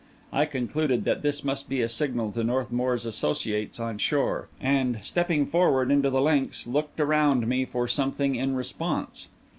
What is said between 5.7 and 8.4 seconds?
into the links, looked around me for something